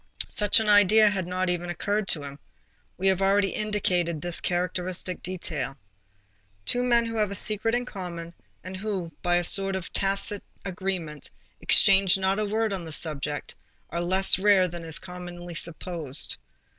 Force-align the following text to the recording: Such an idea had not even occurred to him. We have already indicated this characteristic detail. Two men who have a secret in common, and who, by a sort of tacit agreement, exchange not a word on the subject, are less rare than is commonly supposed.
Such 0.29 0.59
an 0.59 0.67
idea 0.67 1.11
had 1.11 1.27
not 1.27 1.47
even 1.47 1.69
occurred 1.69 2.07
to 2.07 2.23
him. 2.23 2.39
We 2.97 3.07
have 3.09 3.21
already 3.21 3.49
indicated 3.49 4.19
this 4.19 4.41
characteristic 4.41 5.21
detail. 5.21 5.77
Two 6.65 6.81
men 6.81 7.05
who 7.05 7.17
have 7.17 7.29
a 7.29 7.35
secret 7.35 7.75
in 7.75 7.85
common, 7.85 8.33
and 8.63 8.75
who, 8.75 9.11
by 9.21 9.35
a 9.35 9.43
sort 9.43 9.75
of 9.75 9.93
tacit 9.93 10.43
agreement, 10.65 11.29
exchange 11.59 12.17
not 12.17 12.39
a 12.39 12.45
word 12.45 12.73
on 12.73 12.83
the 12.83 12.91
subject, 12.91 13.53
are 13.91 14.01
less 14.01 14.39
rare 14.39 14.67
than 14.67 14.83
is 14.83 14.97
commonly 14.97 15.53
supposed. 15.53 16.35